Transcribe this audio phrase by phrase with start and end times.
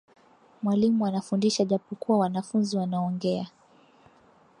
[0.63, 3.47] Mwalimu anafundisha japokuwa wanafunzi wanaongea.